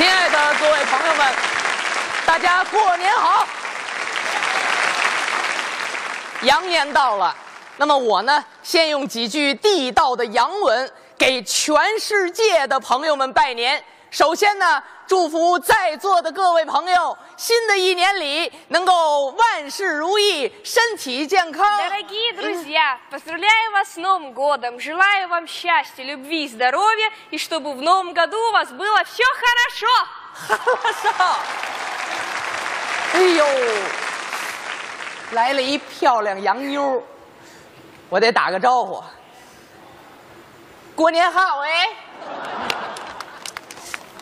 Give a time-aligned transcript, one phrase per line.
[0.00, 1.26] 亲爱的各位朋友们，
[2.24, 3.46] 大家过年好！
[6.40, 7.36] 羊年到了，
[7.76, 13.84] 那么我呢，先用几句地道的洋文给全世界的朋友们拜年。
[14.11, 21.65] 首先呢，祝福在座的各位朋友，新的一年里能够万事如意，身体健康。
[21.77, 24.79] Дорогие друзья, поздравляю вас с Новым годом!
[24.79, 29.85] Желаю вам счастья, любви, здоровья и чтобы в Новом году у вас было все хорошо!
[31.03, 31.37] 上，
[33.13, 33.45] 哎呦，
[35.31, 37.03] 来了一漂亮洋妞儿
[38.09, 39.03] 我得打个招呼。
[40.95, 41.89] 过年好哎！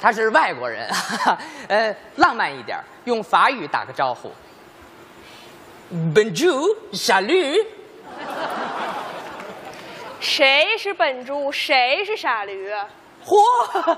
[0.00, 1.38] 他是外国人，哈哈，
[1.68, 4.30] 呃，浪漫一点儿，用法语打个招呼。
[5.92, 7.66] Bonjour, salut。
[10.20, 12.86] 谁是本猪，谁是傻驴啊？
[13.24, 13.96] 嚯，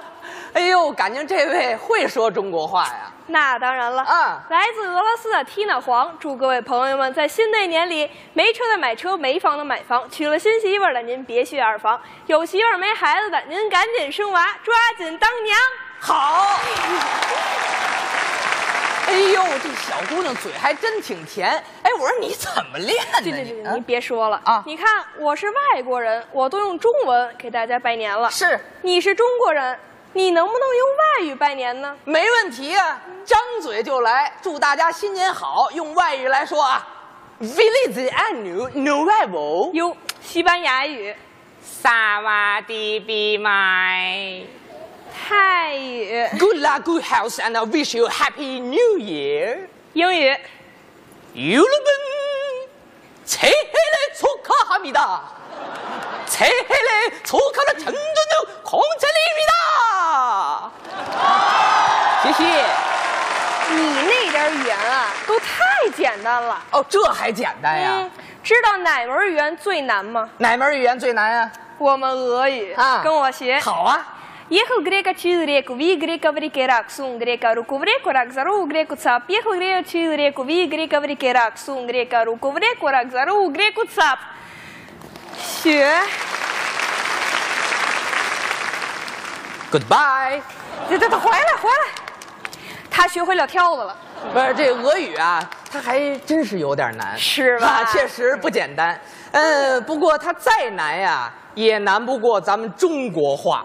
[0.55, 3.13] 哎呦，感情这位会说中国话呀？
[3.27, 15.57] 那当然了，啊来自俄罗斯的 Tina 黄，祝各位朋友们在新的一年里，没车的买车，没房的买房，娶了新媳妇儿的您别去二房，有媳妇儿没孩子的您赶紧生娃，抓紧当娘。
[16.01, 16.59] 好。
[19.07, 21.51] 哎呦，这小姑娘嘴还真挺甜。
[21.83, 23.21] 哎，我说你怎么练的？
[23.21, 24.87] 对对对，你你别说了啊你看
[25.19, 28.31] 我是外国人，我都用中文给大家拜年了。
[28.31, 29.77] 是你是中国人，
[30.13, 31.97] 你能不能用外语拜年呢？
[32.05, 35.69] 没问题啊，张嘴就来，祝大家新年好。
[35.73, 36.87] 用外语来说啊
[37.41, 41.13] ，Feliz Ano Novo，哟，西班牙语、
[41.61, 44.45] 萨瓦迪比麦
[45.30, 49.68] 泰语、 ，Good luck, good health, and I wish you a happy New Year。
[49.94, 50.38] 英语、
[51.36, 51.68] 여러분
[53.24, 53.56] 새해를
[54.18, 55.22] 축하합니다.
[56.26, 59.52] 새해를 축하하는 전전주 공찬입니다.
[62.24, 62.44] 谢谢。
[63.68, 66.62] 你那点语言啊，都太简单了。
[66.72, 67.90] 哦，这还简单呀？
[67.94, 68.12] 嗯，
[68.44, 70.30] 知道哪门语言最难吗？
[70.38, 71.52] 哪门语言最难啊？
[71.78, 72.74] 我们俄语。
[72.74, 73.60] 啊跟我学。
[73.60, 74.06] 好啊，
[74.51, 79.23] Ехал грека чил греку, вигрека врикерак, сун грека рукуврикерак, зару греку цап.
[79.29, 84.19] Ехал грека чил греку, вигрека врикерак, сун грека рукуврикерак, зару греку цап.
[85.39, 86.03] Все.
[89.71, 90.43] Goodbye.
[90.89, 91.87] 这这他回来回来，
[92.91, 93.97] 他学会了跳子了。
[94.33, 97.17] 不是这俄语啊，他还真是有点难。
[97.17, 97.85] 是吧？
[97.93, 99.01] 确实不简单。
[99.31, 103.65] 嗯，不过他再难呀，也难不过咱们中国话。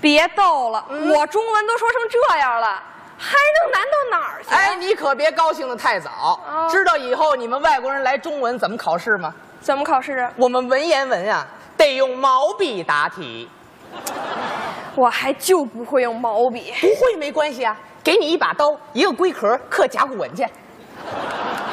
[0.00, 2.82] 别逗了，我中文都说成这样了，
[3.16, 4.50] 还能难到哪儿去？
[4.50, 6.40] 哎，你可别高兴的太早。
[6.46, 9.34] 哦知道以后你们外国人来中文怎么考试吗？
[9.60, 10.32] 怎么考试啊？
[10.36, 13.48] 我们文言文啊，得用毛笔答题。
[14.94, 16.72] 我还就不会用毛笔。
[16.80, 20.46] 不会没关系啊，给你一把刀，一个龟壳，刻甲骨文去。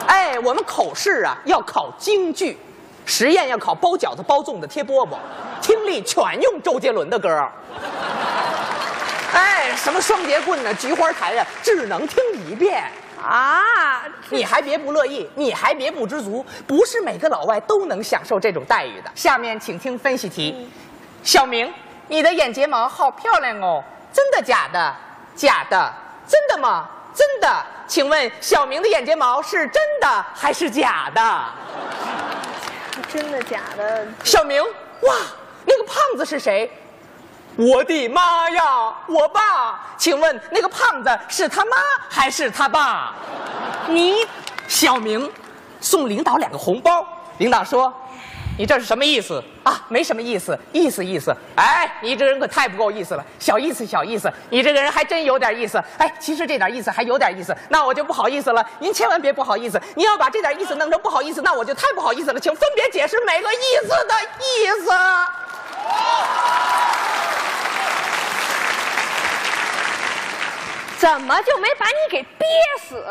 [0.08, 2.58] 哎，我们口试啊要考京剧，
[3.06, 5.18] 实验要考包饺子、包粽子、贴饽饽，
[5.62, 7.48] 听力全用周杰伦的歌。
[9.76, 12.90] 哎，什么双节棍呢、菊花台啊，只能听一遍。
[13.22, 19.12] 啊，你还别不乐意，你还别不知足，不是每个老外都能享受这种待遇的。
[19.16, 20.70] 下面请听分析题，
[21.24, 21.74] 小明，
[22.08, 24.96] 你的眼睫毛好漂亮哦，真的假的？
[25.36, 25.94] 假的？
[26.26, 26.88] 真的吗？
[27.14, 27.66] 真的。
[27.86, 31.46] 请问小明的眼睫毛是真的还是假的？
[33.12, 34.08] 真的假的？
[34.24, 35.16] 小明，哇，
[35.66, 36.72] 那个胖子是谁？
[37.58, 39.80] 我的妈呀，我爸！
[39.98, 41.78] 请问那个胖子是他妈
[42.10, 43.14] 还是他爸？
[43.88, 44.26] 你
[44.68, 45.32] 小明
[45.80, 47.08] 送领导两个红包，
[47.38, 47.94] 领导说
[48.60, 49.82] ：“你这是什么意思啊？
[49.88, 51.34] 没什么意思，意思意思。
[51.56, 54.32] 哎，你这人可太不够意思了，小意思小意思。
[54.50, 55.82] 你这个人还真有点意思。
[55.98, 58.66] 哎，其实这点意思还有点意思，那我就不好意思了。
[58.80, 62.40] 您千万别不好意思，您要把这点意思弄成不好意思，那我就太不好意思了。
[62.40, 64.92] 请分别解释每个意思的意思。”
[71.06, 72.48] 怎么就没把你给憋
[72.82, 73.06] 死？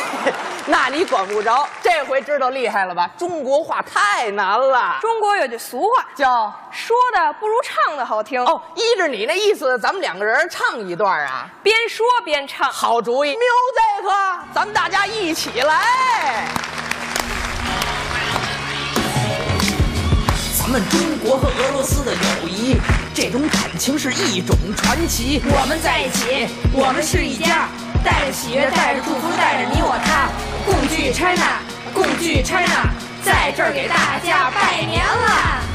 [0.64, 3.06] 那你管不着，这回知道厉害了吧？
[3.18, 8.42] 中国话太难了，中国有句俗话，叫说的不如唱的好听。
[8.46, 11.46] 哦，依着你那意思，咱们两个人唱一段啊。
[11.62, 12.72] 边说边唱。
[12.72, 16.48] 好主意，music，咱们大家一起来。
[20.58, 22.80] 咱们中国和俄罗斯的友谊，
[23.14, 25.40] 这种感情是一种传奇。
[25.44, 27.68] 我们在一起，我们是一家，
[28.04, 30.28] 带着喜悦，带着祝福，带着你我他，
[30.66, 31.62] 共聚 China，
[31.94, 32.90] 共聚 China，
[33.24, 35.73] 在这儿给大家拜年了。